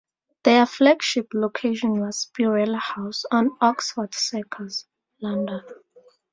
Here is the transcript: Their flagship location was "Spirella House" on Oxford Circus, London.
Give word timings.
Their 0.45 0.65
flagship 0.65 1.27
location 1.31 1.99
was 2.01 2.25
"Spirella 2.25 2.79
House" 2.79 3.23
on 3.29 3.51
Oxford 3.61 4.15
Circus, 4.15 4.87
London. 5.21 5.61